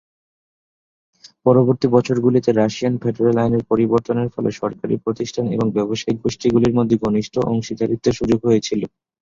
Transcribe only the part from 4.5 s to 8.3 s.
সরকারি শিক্ষাপ্রতিষ্ঠান এবং ব্যবসায়িক গোষ্ঠীগুলির মধ্যে ঘনিষ্ঠ অংশীদারিত্বের